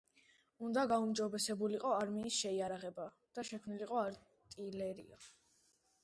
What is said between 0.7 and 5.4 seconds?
გაუმჯობესებულიყო არმიის შეიარაღება, შექმნილიყო არტილერია.